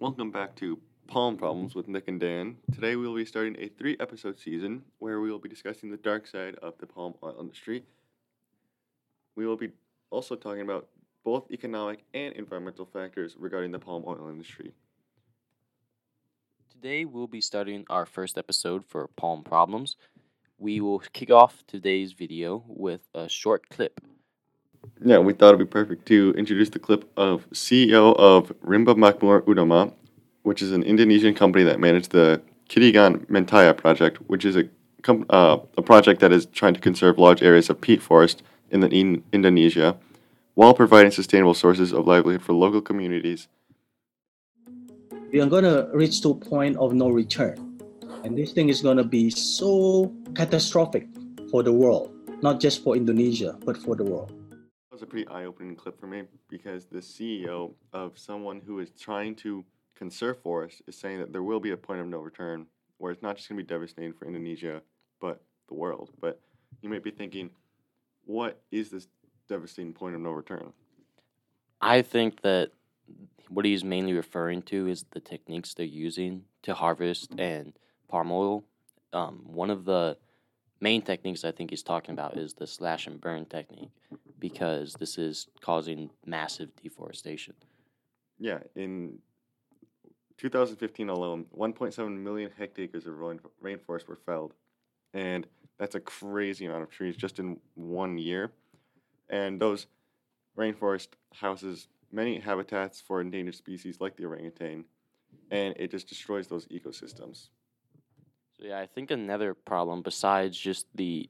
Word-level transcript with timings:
Welcome 0.00 0.30
back 0.30 0.56
to 0.56 0.78
Palm 1.08 1.36
Problems 1.36 1.74
with 1.74 1.86
Nick 1.86 2.08
and 2.08 2.18
Dan. 2.18 2.56
Today 2.72 2.96
we 2.96 3.06
will 3.06 3.16
be 3.16 3.26
starting 3.26 3.54
a 3.58 3.68
three 3.68 3.98
episode 4.00 4.38
season 4.38 4.82
where 4.98 5.20
we 5.20 5.30
will 5.30 5.38
be 5.38 5.50
discussing 5.50 5.90
the 5.90 5.98
dark 5.98 6.26
side 6.26 6.54
of 6.62 6.72
the 6.78 6.86
palm 6.86 7.12
oil 7.22 7.36
industry. 7.38 7.84
We 9.36 9.46
will 9.46 9.58
be 9.58 9.68
also 10.08 10.36
talking 10.36 10.62
about 10.62 10.88
both 11.22 11.50
economic 11.50 12.02
and 12.14 12.32
environmental 12.32 12.86
factors 12.86 13.36
regarding 13.38 13.72
the 13.72 13.78
palm 13.78 14.04
oil 14.06 14.30
industry. 14.30 14.72
Today 16.70 17.04
we'll 17.04 17.26
be 17.26 17.42
starting 17.42 17.84
our 17.90 18.06
first 18.06 18.38
episode 18.38 18.86
for 18.86 19.06
Palm 19.18 19.42
Problems. 19.42 19.96
We 20.56 20.80
will 20.80 21.00
kick 21.00 21.30
off 21.30 21.62
today's 21.66 22.14
video 22.14 22.64
with 22.66 23.02
a 23.14 23.28
short 23.28 23.68
clip. 23.68 24.00
Yeah, 25.04 25.18
we 25.18 25.32
thought 25.32 25.54
it'd 25.54 25.58
be 25.58 25.64
perfect 25.64 26.06
to 26.06 26.34
introduce 26.36 26.70
the 26.70 26.78
clip 26.78 27.10
of 27.16 27.48
CEO 27.50 28.14
of 28.18 28.52
Rimba 28.60 28.94
Makmur 28.96 29.42
Utama, 29.42 29.92
which 30.42 30.60
is 30.62 30.72
an 30.72 30.82
Indonesian 30.82 31.34
company 31.34 31.64
that 31.64 31.80
managed 31.80 32.12
the 32.12 32.42
Katingan 32.68 33.26
Mentaya 33.26 33.76
project, 33.76 34.18
which 34.28 34.44
is 34.44 34.56
a 34.56 34.64
com- 35.02 35.26
uh, 35.30 35.58
a 35.76 35.82
project 35.82 36.20
that 36.20 36.32
is 36.32 36.46
trying 36.46 36.74
to 36.74 36.80
conserve 36.80 37.18
large 37.18 37.42
areas 37.42 37.70
of 37.70 37.80
peat 37.80 38.02
forest 38.02 38.42
in 38.70 38.82
in 38.84 39.22
Indonesia, 39.32 39.96
while 40.54 40.74
providing 40.74 41.10
sustainable 41.10 41.54
sources 41.54 41.92
of 41.92 42.06
livelihood 42.06 42.42
for 42.42 42.52
local 42.52 42.80
communities. 42.80 43.48
we 45.32 45.40
are 45.40 45.46
going 45.46 45.64
to 45.64 45.88
reach 45.92 46.20
to 46.22 46.30
a 46.30 46.34
point 46.34 46.76
of 46.76 46.92
no 46.92 47.08
return. 47.08 47.78
And 48.24 48.36
this 48.36 48.52
thing 48.52 48.68
is 48.68 48.82
going 48.82 48.96
to 48.96 49.04
be 49.04 49.30
so 49.30 50.12
catastrophic 50.34 51.06
for 51.50 51.62
the 51.62 51.72
world, 51.72 52.12
not 52.42 52.60
just 52.60 52.82
for 52.82 52.96
Indonesia, 52.96 53.56
but 53.64 53.76
for 53.76 53.94
the 53.94 54.04
world. 54.04 54.39
Was 55.00 55.06
a 55.06 55.10
pretty 55.10 55.28
eye-opening 55.28 55.76
clip 55.76 55.98
for 55.98 56.06
me 56.06 56.24
because 56.50 56.84
the 56.84 56.98
CEO 56.98 57.72
of 57.94 58.18
someone 58.18 58.60
who 58.60 58.80
is 58.80 58.90
trying 58.90 59.34
to 59.36 59.64
conserve 59.96 60.38
forests 60.42 60.82
is 60.86 60.94
saying 60.94 61.20
that 61.20 61.32
there 61.32 61.42
will 61.42 61.58
be 61.58 61.70
a 61.70 61.76
point 61.78 62.02
of 62.02 62.06
no 62.06 62.18
return, 62.18 62.66
where 62.98 63.10
it's 63.10 63.22
not 63.22 63.36
just 63.38 63.48
going 63.48 63.56
to 63.56 63.64
be 63.64 63.66
devastating 63.66 64.12
for 64.12 64.26
Indonesia, 64.26 64.82
but 65.18 65.40
the 65.68 65.74
world. 65.74 66.10
But 66.20 66.38
you 66.82 66.90
might 66.90 67.02
be 67.02 67.10
thinking, 67.10 67.48
what 68.26 68.60
is 68.70 68.90
this 68.90 69.08
devastating 69.48 69.94
point 69.94 70.16
of 70.16 70.20
no 70.20 70.32
return? 70.32 70.70
I 71.80 72.02
think 72.02 72.42
that 72.42 72.72
what 73.48 73.64
he's 73.64 73.82
mainly 73.82 74.12
referring 74.12 74.60
to 74.64 74.86
is 74.86 75.06
the 75.12 75.20
techniques 75.20 75.72
they're 75.72 75.86
using 75.86 76.42
to 76.64 76.74
harvest 76.74 77.32
and 77.38 77.72
palm 78.06 78.30
oil. 78.30 78.64
Um, 79.14 79.44
one 79.46 79.70
of 79.70 79.86
the 79.86 80.18
main 80.78 81.00
techniques 81.00 81.42
I 81.42 81.52
think 81.52 81.70
he's 81.70 81.82
talking 81.82 82.12
about 82.12 82.36
is 82.36 82.52
the 82.52 82.66
slash 82.66 83.06
and 83.06 83.18
burn 83.18 83.46
technique 83.46 83.92
because 84.40 84.94
this 84.94 85.18
is 85.18 85.48
causing 85.60 86.10
massive 86.26 86.70
deforestation. 86.82 87.54
Yeah, 88.38 88.58
in 88.74 89.18
2015 90.38 91.08
alone, 91.10 91.44
1.7 91.56 92.18
million 92.18 92.50
hectares 92.56 93.06
of 93.06 93.18
rain- 93.18 93.40
rainforest 93.62 94.08
were 94.08 94.18
felled, 94.24 94.54
and 95.12 95.46
that's 95.78 95.94
a 95.94 96.00
crazy 96.00 96.66
amount 96.66 96.82
of 96.82 96.90
trees 96.90 97.16
just 97.16 97.38
in 97.38 97.58
one 97.74 98.18
year. 98.18 98.50
And 99.28 99.60
those 99.60 99.86
rainforest 100.56 101.08
houses 101.34 101.88
many 102.12 102.38
habitats 102.38 103.00
for 103.00 103.20
endangered 103.20 103.54
species 103.54 104.00
like 104.00 104.16
the 104.16 104.24
orangutan, 104.24 104.84
and 105.50 105.74
it 105.76 105.90
just 105.90 106.08
destroys 106.08 106.48
those 106.48 106.66
ecosystems. 106.66 107.48
So 108.58 108.66
yeah, 108.66 108.78
I 108.78 108.86
think 108.86 109.10
another 109.10 109.54
problem 109.54 110.02
besides 110.02 110.58
just 110.58 110.86
the 110.94 111.28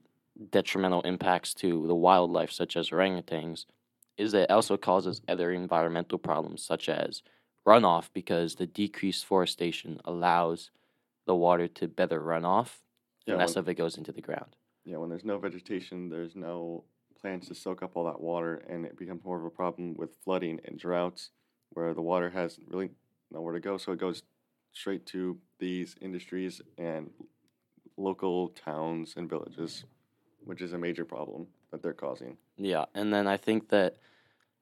detrimental 0.49 1.01
impacts 1.01 1.53
to 1.53 1.85
the 1.87 1.95
wildlife 1.95 2.51
such 2.51 2.75
as 2.75 2.89
orangutans 2.89 3.65
is 4.17 4.31
that 4.31 4.43
it 4.43 4.51
also 4.51 4.77
causes 4.77 5.21
other 5.27 5.51
environmental 5.51 6.17
problems 6.17 6.63
such 6.63 6.89
as 6.89 7.21
runoff 7.65 8.09
because 8.13 8.55
the 8.55 8.65
decreased 8.67 9.25
forestation 9.25 9.99
allows 10.05 10.71
the 11.27 11.35
water 11.35 11.67
to 11.67 11.87
better 11.87 12.19
run 12.19 12.43
off 12.43 12.81
Yeah, 13.25 13.33
and 13.33 13.39
less 13.39 13.55
when, 13.55 13.59
of 13.61 13.69
it 13.69 13.75
goes 13.75 13.97
into 13.97 14.11
the 14.11 14.21
ground. 14.21 14.55
yeah, 14.83 14.97
when 14.97 15.09
there's 15.09 15.25
no 15.25 15.37
vegetation, 15.37 16.09
there's 16.09 16.35
no 16.35 16.83
plants 17.19 17.47
to 17.47 17.55
soak 17.55 17.83
up 17.83 17.91
all 17.95 18.05
that 18.05 18.19
water, 18.19 18.55
and 18.67 18.83
it 18.85 18.97
becomes 18.97 19.23
more 19.23 19.37
of 19.37 19.45
a 19.45 19.49
problem 19.49 19.93
with 19.95 20.15
flooding 20.23 20.59
and 20.65 20.79
droughts, 20.79 21.29
where 21.69 21.93
the 21.93 22.01
water 22.01 22.31
has 22.31 22.57
really 22.67 22.89
nowhere 23.29 23.53
to 23.53 23.59
go, 23.59 23.77
so 23.77 23.91
it 23.91 23.99
goes 23.99 24.23
straight 24.73 25.05
to 25.05 25.37
these 25.59 25.95
industries 26.01 26.61
and 26.79 27.11
local 27.97 28.49
towns 28.49 29.13
and 29.17 29.29
villages, 29.29 29.85
which 30.45 30.61
is 30.61 30.73
a 30.73 30.77
major 30.77 31.05
problem 31.05 31.47
that 31.71 31.81
they're 31.81 31.93
causing. 31.93 32.37
Yeah, 32.57 32.85
and 32.93 33.13
then 33.13 33.27
I 33.27 33.37
think 33.37 33.69
that 33.69 33.97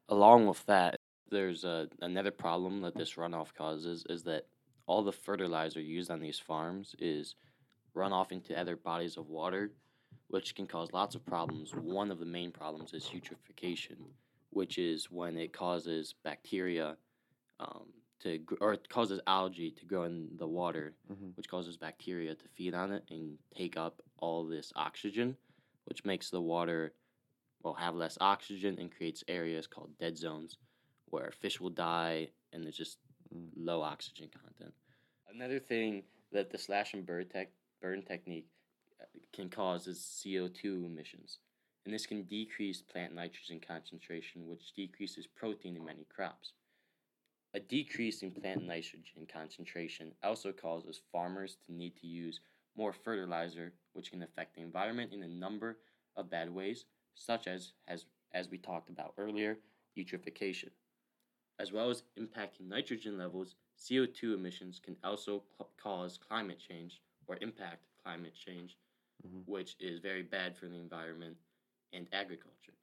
along 0.09 0.47
with 0.47 0.65
that, 0.65 0.95
there's 1.29 1.63
a, 1.63 1.87
another 2.01 2.31
problem 2.31 2.81
that 2.81 2.95
this 2.95 3.13
runoff 3.15 3.53
causes 3.53 4.05
is 4.09 4.23
that 4.23 4.45
all 4.87 5.03
the 5.03 5.11
fertilizer 5.11 5.79
used 5.81 6.09
on 6.09 6.19
these 6.19 6.39
farms 6.39 6.95
is 6.99 7.35
run 7.93 8.11
off 8.13 8.31
into 8.31 8.59
other 8.59 8.75
bodies 8.75 9.17
of 9.17 9.29
water, 9.29 9.71
which 10.29 10.55
can 10.55 10.65
cause 10.65 10.91
lots 10.93 11.15
of 11.15 11.25
problems. 11.25 11.73
One 11.75 12.09
of 12.11 12.19
the 12.19 12.25
main 12.25 12.51
problems 12.51 12.93
is 12.93 13.05
eutrophication, 13.13 13.97
which 14.49 14.77
is 14.77 15.11
when 15.11 15.37
it 15.37 15.53
causes 15.53 16.15
bacteria 16.23 16.97
um, 17.59 17.85
to 18.21 18.37
gr- 18.39 18.55
or 18.61 18.73
it 18.73 18.89
causes 18.89 19.19
algae 19.27 19.71
to 19.71 19.85
grow 19.85 20.03
in 20.03 20.29
the 20.37 20.47
water, 20.47 20.93
Mhm. 21.11 21.35
which 21.37 21.47
causes 21.47 21.77
bacteria 21.77 22.33
to 22.35 22.47
feed 22.55 22.73
on 22.73 22.91
it 22.91 23.03
and 23.09 23.37
take 23.55 23.77
up 23.77 24.01
all 24.17 24.45
this 24.45 24.71
oxygen, 24.75 25.37
which 25.89 26.05
makes 26.05 26.29
the 26.29 26.41
water 26.41 26.93
will 27.63 27.73
have 27.73 27.95
less 27.95 28.17
oxygen 28.21 28.77
and 28.79 28.95
creates 28.95 29.23
areas 29.27 29.67
called 29.67 29.91
dead 29.99 30.17
zones 30.17 30.57
where 31.07 31.31
fish 31.41 31.59
will 31.59 31.69
die 31.71 32.29
and 32.53 32.63
there's 32.63 32.77
just 32.77 32.99
Mm. 33.33 33.49
low 33.55 33.81
oxygen 33.81 34.27
content. 34.29 34.73
Another 35.27 35.59
thing 35.59 36.03
that 36.31 36.49
the 36.49 36.57
slash 36.57 36.93
and 36.95 37.05
burn, 37.05 37.27
tech, 37.29 37.51
burn 37.79 38.01
technique 38.01 38.47
uh, 38.99 39.05
can 39.31 39.49
cause 39.49 39.85
is 39.87 39.99
CO2 39.99 40.85
emissions. 40.85 41.37
And 41.85 41.93
this 41.93 42.05
can 42.07 42.23
decrease 42.23 42.81
plant 42.81 43.13
nitrogen 43.13 43.59
concentration, 43.59 44.47
which 44.47 44.73
decreases 44.73 45.27
protein 45.27 45.75
in 45.77 45.85
many 45.85 46.05
crops. 46.05 46.53
A 47.53 47.59
decrease 47.59 48.21
in 48.23 48.31
plant 48.31 48.63
nitrogen 48.65 49.27
concentration 49.31 50.11
also 50.23 50.51
causes 50.51 51.01
farmers 51.11 51.57
to 51.65 51.71
need 51.73 51.95
to 51.97 52.07
use 52.07 52.41
more 52.79 52.93
fertilizer, 52.93 53.73
which 53.93 54.09
can 54.09 54.23
affect 54.23 54.55
the 54.55 54.61
environment 54.61 55.11
in 55.13 55.21
a 55.21 55.27
number 55.27 55.77
of 56.15 56.29
bad 56.29 56.49
ways, 56.49 56.85
such 57.13 57.45
as, 57.45 57.73
as, 57.87 58.05
as 58.33 58.49
we 58.49 58.57
talked 58.57 58.89
about 58.89 59.13
earlier, 59.17 59.57
eutrophication. 59.97 60.69
As 61.59 61.73
well 61.73 61.89
as 61.89 62.03
impacting 62.17 62.69
nitrogen 62.69 63.17
levels, 63.17 63.55
CO2 63.77 64.33
emissions 64.33 64.79
can 64.79 64.95
also 65.03 65.43
cl- 65.57 65.69
cause 65.75 66.17
climate 66.17 66.57
change 66.57 67.01
or 67.27 67.37
impact 67.41 67.83
climate 68.01 68.33
change, 68.33 68.77
Mhm. 69.27 69.45
which 69.45 69.75
is 69.81 69.99
very 69.99 70.23
bad 70.23 70.55
for 70.55 70.69
the 70.69 70.77
environment 70.77 71.35
and 71.91 72.07
agriculture. 72.13 72.75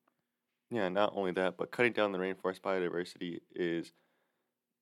Yeah, 0.70 0.90
not 0.90 1.12
only 1.14 1.32
that, 1.32 1.56
but 1.56 1.70
cutting 1.70 1.94
down 1.94 2.12
the 2.12 2.18
rainforest 2.18 2.60
biodiversity 2.60 3.40
is 3.54 3.92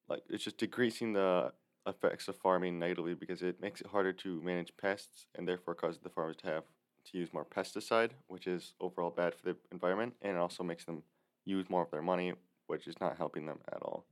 like 0.08 0.25
it's 0.28 0.42
just 0.42 0.58
decreasing 0.58 1.12
the 1.12 1.52
effects 1.86 2.28
of 2.28 2.36
farming 2.36 2.78
negatively 2.78 3.14
because 3.14 3.42
it 3.42 3.60
makes 3.60 3.80
it 3.80 3.86
harder 3.88 4.12
to 4.12 4.40
manage 4.42 4.72
pests 4.76 5.26
and 5.34 5.46
therefore 5.46 5.74
causes 5.74 6.00
the 6.02 6.08
farmers 6.08 6.36
to 6.36 6.46
have 6.46 6.64
to 7.10 7.18
use 7.18 7.32
more 7.32 7.44
pesticide, 7.44 8.10
which 8.28 8.46
is 8.46 8.74
overall 8.80 9.10
bad 9.10 9.34
for 9.34 9.44
the 9.44 9.56
environment, 9.72 10.14
and 10.22 10.36
it 10.36 10.38
also 10.38 10.62
makes 10.62 10.84
them 10.84 11.02
use 11.44 11.69
more 11.69 11.82
of 11.82 11.90
their 11.90 12.02
money, 12.02 12.32
which 12.66 12.86
is 12.86 12.98
not 13.00 13.19
helping 13.19 13.46
them 13.46 13.58
at 13.72 13.82
all. 13.82 14.06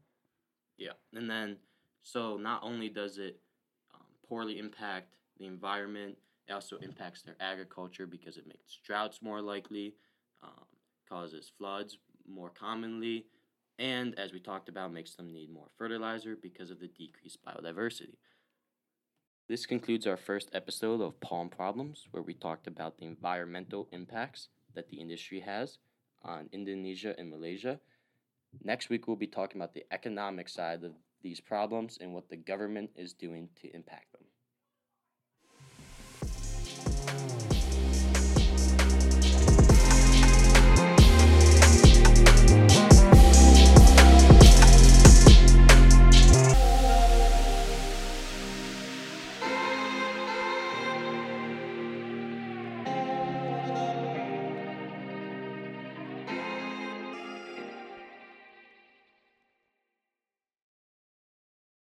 Yeah, 0.77 0.93
and 1.15 1.29
then 1.29 1.57
so 2.03 2.37
not 2.37 2.63
only 2.63 2.89
does 2.89 3.19
it 3.19 3.41
um, 3.95 4.03
poorly 4.29 4.59
impact 4.59 5.15
the 5.39 5.47
environment, 5.47 6.17
it 6.49 6.53
also 6.53 6.77
impacts 6.79 7.23
their 7.23 7.37
agriculture 7.41 8.07
because 8.07 8.37
it 8.37 8.47
makes 8.47 8.79
droughts 8.85 9.23
more 9.23 9.41
likely, 9.41 9.95
um, 10.43 10.67
causes 11.09 11.51
floods 11.57 11.99
more 12.27 12.51
commonly, 12.51 13.27
and 13.79 14.19
as 14.19 14.33
we 14.33 14.41
talked 14.41 14.69
about, 14.69 14.93
makes 14.93 15.15
them 15.15 15.33
need 15.33 15.53
more 15.53 15.69
fertilizer 15.77 16.37
because 16.41 16.71
of 16.71 16.81
the 16.81 16.89
decreased 16.89 17.39
biodiversity. 17.45 18.17
This 19.49 19.67
concludes 19.67 20.07
our 20.07 20.17
first 20.17 20.51
episode 20.53 21.01
of 21.01 21.21
Palm 21.21 21.49
Problems, 21.49 22.07
where 22.11 22.23
we 22.23 22.35
talked 22.35 22.67
about 22.67 22.99
the 22.99 23.07
environmental 23.07 23.89
impacts 23.93 24.49
that 24.75 24.89
the 24.89 25.01
industry 25.01 25.41
has 25.41 25.79
on 26.23 26.49
Indonesia 26.53 27.15
and 27.19 27.29
Malaysia. 27.29 27.81
Next 28.63 28.89
week, 28.89 29.07
we'll 29.07 29.17
be 29.17 29.27
talking 29.27 29.61
about 29.61 29.75
the 29.75 29.85
economic 29.91 30.49
side 30.49 30.85
of 30.85 30.93
these 31.23 31.41
problems 31.41 31.99
and 32.01 32.15
what 32.15 32.29
the 32.29 32.37
government 32.37 32.91
is 32.97 33.13
doing 33.13 33.49
to 33.61 33.75
impact 33.75 34.13
them. 34.13 34.23